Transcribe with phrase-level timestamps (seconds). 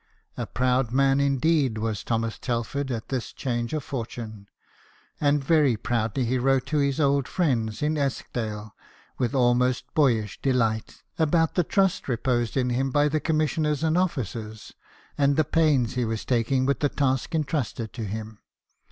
[0.35, 4.47] A proud man indeed was Thomas Telford at this change of fortune,
[5.19, 8.73] and very proudly he wrote to his old friends in Eskdale,
[9.19, 14.73] with almost boyish delight, about the trust reposed in him by the commissioners and officers,
[15.19, 18.39] and the pains he was taking with the task entrusted to him.